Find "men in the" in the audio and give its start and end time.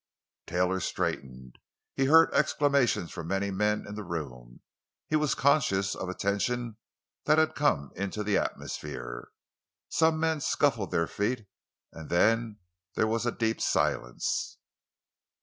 3.51-4.03